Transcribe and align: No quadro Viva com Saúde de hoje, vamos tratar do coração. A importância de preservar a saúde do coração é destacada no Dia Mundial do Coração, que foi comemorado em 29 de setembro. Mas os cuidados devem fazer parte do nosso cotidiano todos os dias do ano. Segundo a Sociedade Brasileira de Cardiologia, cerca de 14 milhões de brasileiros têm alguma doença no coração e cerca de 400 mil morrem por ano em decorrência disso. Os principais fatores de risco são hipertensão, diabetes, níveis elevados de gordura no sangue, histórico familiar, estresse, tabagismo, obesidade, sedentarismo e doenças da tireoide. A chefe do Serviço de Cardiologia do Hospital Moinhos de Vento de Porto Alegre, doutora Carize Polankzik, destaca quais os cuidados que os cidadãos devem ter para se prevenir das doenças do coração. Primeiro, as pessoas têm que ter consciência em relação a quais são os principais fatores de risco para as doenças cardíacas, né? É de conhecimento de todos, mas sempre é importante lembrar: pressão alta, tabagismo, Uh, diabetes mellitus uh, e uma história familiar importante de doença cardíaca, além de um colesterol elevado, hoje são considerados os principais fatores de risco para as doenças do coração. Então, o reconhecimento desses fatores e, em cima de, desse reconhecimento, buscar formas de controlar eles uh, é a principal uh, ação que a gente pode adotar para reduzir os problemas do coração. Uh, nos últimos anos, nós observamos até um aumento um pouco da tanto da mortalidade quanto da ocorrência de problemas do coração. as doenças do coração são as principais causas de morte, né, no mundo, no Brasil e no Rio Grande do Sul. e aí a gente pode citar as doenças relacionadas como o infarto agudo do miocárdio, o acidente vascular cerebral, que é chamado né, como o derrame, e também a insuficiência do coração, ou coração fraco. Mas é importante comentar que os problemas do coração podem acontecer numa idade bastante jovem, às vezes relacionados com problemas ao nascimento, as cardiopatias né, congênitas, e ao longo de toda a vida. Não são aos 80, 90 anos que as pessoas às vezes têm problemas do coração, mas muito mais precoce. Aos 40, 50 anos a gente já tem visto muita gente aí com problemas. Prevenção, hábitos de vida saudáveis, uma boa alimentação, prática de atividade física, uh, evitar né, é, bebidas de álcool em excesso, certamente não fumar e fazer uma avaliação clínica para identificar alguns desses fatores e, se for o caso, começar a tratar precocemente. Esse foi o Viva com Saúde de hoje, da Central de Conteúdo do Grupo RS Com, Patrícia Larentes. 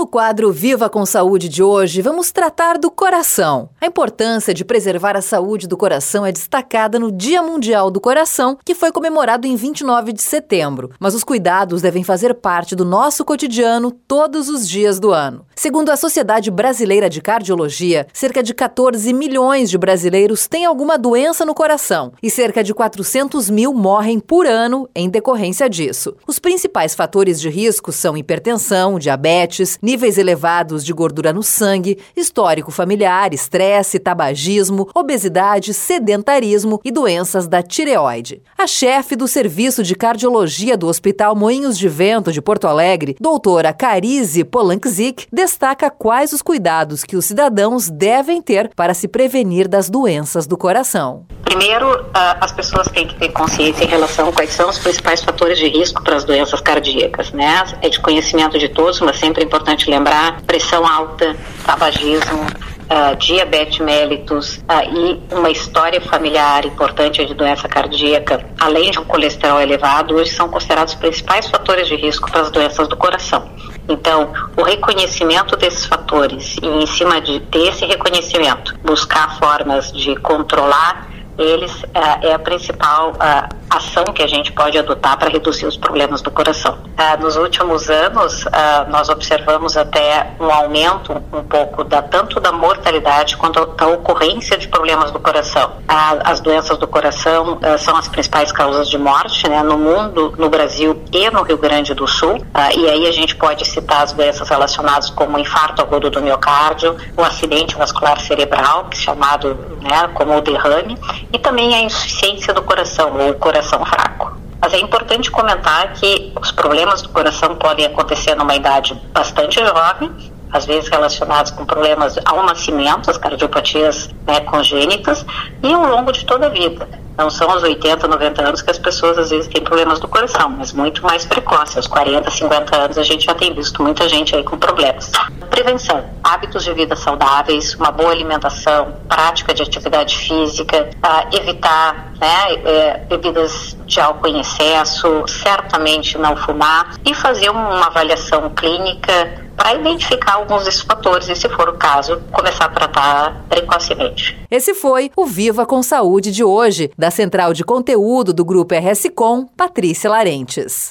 No 0.00 0.06
quadro 0.06 0.50
Viva 0.50 0.88
com 0.88 1.04
Saúde 1.04 1.46
de 1.46 1.62
hoje, 1.62 2.00
vamos 2.00 2.32
tratar 2.32 2.78
do 2.78 2.90
coração. 2.90 3.68
A 3.78 3.84
importância 3.84 4.54
de 4.54 4.64
preservar 4.64 5.14
a 5.14 5.20
saúde 5.20 5.68
do 5.68 5.76
coração 5.76 6.24
é 6.24 6.32
destacada 6.32 6.98
no 6.98 7.12
Dia 7.12 7.42
Mundial 7.42 7.90
do 7.90 8.00
Coração, 8.00 8.56
que 8.64 8.74
foi 8.74 8.90
comemorado 8.92 9.46
em 9.46 9.54
29 9.54 10.14
de 10.14 10.22
setembro. 10.22 10.90
Mas 10.98 11.14
os 11.14 11.22
cuidados 11.22 11.82
devem 11.82 12.02
fazer 12.02 12.32
parte 12.32 12.74
do 12.74 12.82
nosso 12.82 13.26
cotidiano 13.26 13.90
todos 13.90 14.48
os 14.48 14.66
dias 14.66 14.98
do 14.98 15.12
ano. 15.12 15.44
Segundo 15.60 15.90
a 15.90 15.96
Sociedade 15.98 16.50
Brasileira 16.50 17.10
de 17.10 17.20
Cardiologia, 17.20 18.06
cerca 18.14 18.42
de 18.42 18.54
14 18.54 19.12
milhões 19.12 19.68
de 19.68 19.76
brasileiros 19.76 20.48
têm 20.48 20.64
alguma 20.64 20.96
doença 20.96 21.44
no 21.44 21.52
coração 21.52 22.14
e 22.22 22.30
cerca 22.30 22.64
de 22.64 22.72
400 22.72 23.50
mil 23.50 23.74
morrem 23.74 24.18
por 24.18 24.46
ano 24.46 24.88
em 24.94 25.10
decorrência 25.10 25.68
disso. 25.68 26.16
Os 26.26 26.38
principais 26.38 26.94
fatores 26.94 27.38
de 27.38 27.50
risco 27.50 27.92
são 27.92 28.16
hipertensão, 28.16 28.98
diabetes, 28.98 29.78
níveis 29.82 30.16
elevados 30.16 30.82
de 30.82 30.94
gordura 30.94 31.30
no 31.30 31.42
sangue, 31.42 31.98
histórico 32.16 32.70
familiar, 32.70 33.34
estresse, 33.34 33.98
tabagismo, 33.98 34.88
obesidade, 34.94 35.74
sedentarismo 35.74 36.80
e 36.82 36.90
doenças 36.90 37.46
da 37.46 37.62
tireoide. 37.62 38.40
A 38.56 38.66
chefe 38.66 39.14
do 39.14 39.28
Serviço 39.28 39.82
de 39.82 39.94
Cardiologia 39.94 40.74
do 40.74 40.86
Hospital 40.86 41.36
Moinhos 41.36 41.76
de 41.76 41.86
Vento 41.86 42.32
de 42.32 42.40
Porto 42.40 42.66
Alegre, 42.66 43.14
doutora 43.20 43.74
Carize 43.74 44.42
Polankzik, 44.42 45.26
destaca 45.50 45.90
quais 45.90 46.32
os 46.32 46.42
cuidados 46.42 47.02
que 47.02 47.16
os 47.16 47.24
cidadãos 47.24 47.90
devem 47.90 48.40
ter 48.40 48.70
para 48.76 48.94
se 48.94 49.08
prevenir 49.08 49.66
das 49.66 49.90
doenças 49.90 50.46
do 50.46 50.56
coração. 50.56 51.26
Primeiro, 51.44 52.06
as 52.14 52.52
pessoas 52.52 52.86
têm 52.86 53.08
que 53.08 53.16
ter 53.16 53.30
consciência 53.30 53.82
em 53.82 53.88
relação 53.88 54.28
a 54.28 54.32
quais 54.32 54.50
são 54.50 54.70
os 54.70 54.78
principais 54.78 55.24
fatores 55.24 55.58
de 55.58 55.66
risco 55.66 56.04
para 56.04 56.14
as 56.14 56.22
doenças 56.22 56.60
cardíacas, 56.60 57.32
né? 57.32 57.64
É 57.82 57.88
de 57.88 57.98
conhecimento 57.98 58.56
de 58.60 58.68
todos, 58.68 59.00
mas 59.00 59.18
sempre 59.18 59.42
é 59.42 59.44
importante 59.44 59.90
lembrar: 59.90 60.40
pressão 60.42 60.86
alta, 60.86 61.36
tabagismo, 61.66 62.46
Uh, 62.90 63.14
diabetes 63.14 63.78
mellitus 63.78 64.56
uh, 64.56 64.82
e 64.92 65.22
uma 65.32 65.48
história 65.48 66.00
familiar 66.00 66.66
importante 66.66 67.24
de 67.24 67.34
doença 67.34 67.68
cardíaca, 67.68 68.44
além 68.60 68.90
de 68.90 68.98
um 68.98 69.04
colesterol 69.04 69.60
elevado, 69.60 70.16
hoje 70.16 70.32
são 70.32 70.48
considerados 70.48 70.94
os 70.94 70.98
principais 70.98 71.48
fatores 71.48 71.86
de 71.86 71.94
risco 71.94 72.28
para 72.28 72.40
as 72.40 72.50
doenças 72.50 72.88
do 72.88 72.96
coração. 72.96 73.48
Então, 73.90 74.32
o 74.56 74.62
reconhecimento 74.62 75.56
desses 75.56 75.84
fatores 75.84 76.56
e, 76.62 76.66
em 76.66 76.86
cima 76.86 77.20
de, 77.20 77.40
desse 77.40 77.84
reconhecimento, 77.84 78.78
buscar 78.84 79.36
formas 79.38 79.92
de 79.92 80.14
controlar 80.16 81.09
eles 81.38 81.72
uh, 81.82 81.88
é 82.22 82.32
a 82.32 82.38
principal 82.38 83.10
uh, 83.12 83.56
ação 83.68 84.04
que 84.04 84.22
a 84.22 84.26
gente 84.26 84.52
pode 84.52 84.76
adotar 84.76 85.16
para 85.16 85.30
reduzir 85.30 85.66
os 85.66 85.76
problemas 85.76 86.20
do 86.22 86.30
coração. 86.30 86.74
Uh, 86.74 87.22
nos 87.22 87.36
últimos 87.36 87.88
anos, 87.88 88.44
nós 88.88 89.08
observamos 89.08 89.76
até 89.76 90.32
um 90.40 90.50
aumento 90.50 91.12
um 91.32 91.42
pouco 91.44 91.84
da 91.84 92.02
tanto 92.02 92.40
da 92.40 92.52
mortalidade 92.52 93.36
quanto 93.36 93.64
da 93.64 93.86
ocorrência 93.86 94.58
de 94.58 94.68
problemas 94.68 95.10
do 95.10 95.20
coração. 95.20 95.72
as 95.88 96.40
doenças 96.40 96.76
do 96.78 96.86
coração 96.86 97.58
são 97.78 97.96
as 97.96 98.08
principais 98.08 98.50
causas 98.50 98.88
de 98.88 98.98
morte, 98.98 99.48
né, 99.48 99.62
no 99.62 99.78
mundo, 99.78 100.34
no 100.36 100.50
Brasil 100.50 101.00
e 101.12 101.30
no 101.30 101.42
Rio 101.42 101.58
Grande 101.58 101.94
do 101.94 102.06
Sul. 102.06 102.44
e 102.76 102.88
aí 102.88 103.06
a 103.06 103.12
gente 103.12 103.36
pode 103.36 103.66
citar 103.66 104.02
as 104.02 104.12
doenças 104.12 104.48
relacionadas 104.48 105.10
como 105.10 105.36
o 105.36 105.40
infarto 105.40 105.80
agudo 105.80 106.10
do 106.10 106.20
miocárdio, 106.20 106.96
o 107.16 107.22
acidente 107.22 107.76
vascular 107.76 108.20
cerebral, 108.20 108.86
que 108.86 108.98
é 108.98 109.00
chamado 109.00 109.56
né, 109.80 110.08
como 110.14 110.36
o 110.36 110.40
derrame, 110.40 110.96
e 111.32 111.38
também 111.38 111.74
a 111.74 111.82
insuficiência 111.82 112.52
do 112.52 112.62
coração, 112.62 113.16
ou 113.18 113.34
coração 113.34 113.84
fraco. 113.84 114.38
Mas 114.60 114.74
é 114.74 114.78
importante 114.78 115.30
comentar 115.30 115.92
que 115.94 116.32
os 116.40 116.52
problemas 116.52 117.00
do 117.00 117.08
coração 117.08 117.56
podem 117.56 117.86
acontecer 117.86 118.34
numa 118.34 118.54
idade 118.54 118.94
bastante 119.12 119.58
jovem, 119.58 120.10
às 120.52 120.66
vezes 120.66 120.88
relacionados 120.90 121.50
com 121.52 121.64
problemas 121.64 122.18
ao 122.24 122.42
nascimento, 122.42 123.10
as 123.10 123.16
cardiopatias 123.16 124.10
né, 124.26 124.40
congênitas, 124.40 125.24
e 125.62 125.72
ao 125.72 125.86
longo 125.86 126.12
de 126.12 126.24
toda 126.26 126.46
a 126.46 126.50
vida. 126.50 126.86
Não 127.16 127.30
são 127.30 127.50
aos 127.50 127.62
80, 127.62 128.08
90 128.08 128.42
anos 128.42 128.62
que 128.62 128.70
as 128.70 128.78
pessoas 128.78 129.18
às 129.18 129.30
vezes 129.30 129.46
têm 129.46 129.62
problemas 129.62 130.00
do 130.00 130.08
coração, 130.08 130.48
mas 130.50 130.72
muito 130.72 131.02
mais 131.02 131.24
precoce. 131.24 131.76
Aos 131.76 131.86
40, 131.86 132.30
50 132.30 132.76
anos 132.76 132.98
a 132.98 133.02
gente 133.02 133.26
já 133.26 133.34
tem 133.34 133.52
visto 133.54 133.82
muita 133.82 134.08
gente 134.08 134.34
aí 134.34 134.42
com 134.42 134.56
problemas. 134.58 135.12
Prevenção, 135.50 136.02
hábitos 136.30 136.64
de 136.64 136.72
vida 136.72 136.94
saudáveis, 136.94 137.74
uma 137.74 137.90
boa 137.90 138.10
alimentação, 138.10 138.96
prática 139.08 139.52
de 139.52 139.62
atividade 139.62 140.16
física, 140.16 140.90
uh, 140.96 141.36
evitar 141.36 142.12
né, 142.20 142.54
é, 142.64 142.98
bebidas 143.08 143.76
de 143.86 144.00
álcool 144.00 144.28
em 144.28 144.40
excesso, 144.40 145.24
certamente 145.26 146.16
não 146.18 146.36
fumar 146.36 146.96
e 147.04 147.14
fazer 147.14 147.50
uma 147.50 147.86
avaliação 147.86 148.50
clínica 148.50 149.50
para 149.56 149.74
identificar 149.74 150.34
alguns 150.36 150.64
desses 150.64 150.80
fatores 150.80 151.28
e, 151.28 151.36
se 151.36 151.48
for 151.50 151.68
o 151.68 151.74
caso, 151.74 152.22
começar 152.32 152.64
a 152.64 152.68
tratar 152.70 153.44
precocemente. 153.48 154.38
Esse 154.50 154.72
foi 154.72 155.10
o 155.14 155.26
Viva 155.26 155.66
com 155.66 155.82
Saúde 155.82 156.32
de 156.32 156.42
hoje, 156.42 156.90
da 156.96 157.10
Central 157.10 157.52
de 157.52 157.62
Conteúdo 157.62 158.32
do 158.32 158.42
Grupo 158.42 158.74
RS 158.74 159.10
Com, 159.14 159.44
Patrícia 159.44 160.08
Larentes. 160.08 160.88